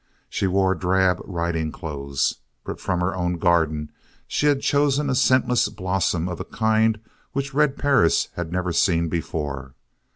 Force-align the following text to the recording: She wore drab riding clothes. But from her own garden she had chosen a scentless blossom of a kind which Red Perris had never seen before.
She 0.31 0.47
wore 0.47 0.73
drab 0.73 1.21
riding 1.25 1.71
clothes. 1.71 2.37
But 2.63 2.79
from 2.81 3.01
her 3.01 3.13
own 3.15 3.37
garden 3.37 3.91
she 4.27 4.47
had 4.47 4.61
chosen 4.61 5.11
a 5.11 5.13
scentless 5.13 5.69
blossom 5.69 6.27
of 6.27 6.39
a 6.39 6.43
kind 6.45 6.99
which 7.33 7.53
Red 7.53 7.77
Perris 7.77 8.29
had 8.33 8.51
never 8.51 8.73
seen 8.73 9.09
before. 9.09 9.75